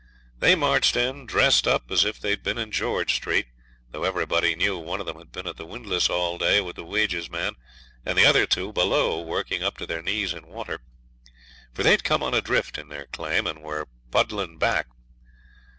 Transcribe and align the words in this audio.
They 0.39 0.55
marched 0.55 0.95
in, 0.95 1.27
dressed 1.27 1.67
up 1.67 1.91
as 1.91 2.03
if 2.05 2.19
they'd 2.19 2.41
been 2.41 2.57
in 2.57 2.71
George 2.71 3.13
Street, 3.13 3.45
though 3.91 4.03
everybody 4.03 4.55
knew 4.55 4.75
one 4.79 4.99
of 4.99 5.07
'em 5.07 5.19
had 5.19 5.31
been 5.31 5.45
at 5.45 5.57
the 5.57 5.65
windlass 5.67 6.09
all 6.09 6.39
day 6.39 6.59
with 6.59 6.75
the 6.75 6.83
wages 6.83 7.29
man, 7.29 7.53
and 8.03 8.17
the 8.17 8.25
other 8.25 8.47
two 8.47 8.73
below, 8.73 9.21
working 9.21 9.61
up 9.61 9.77
to 9.77 9.85
their 9.85 10.01
knees 10.01 10.33
in 10.33 10.47
water; 10.47 10.79
for 11.75 11.83
they'd 11.83 12.03
come 12.03 12.23
on 12.23 12.33
a 12.33 12.41
drift 12.41 12.79
in 12.79 12.87
their 12.89 13.05
claim, 13.05 13.45
and 13.45 13.61
were 13.61 13.89
puddling 14.09 14.57
back. 14.57 14.87